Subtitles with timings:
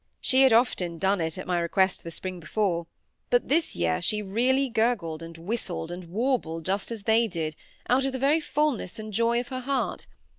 [0.19, 2.87] She had often done it at my request the spring before;
[3.29, 7.55] but this year she really gurgled, and whistled, and warbled just as they did,
[7.87, 10.07] out of the very fulness and joy of her heart.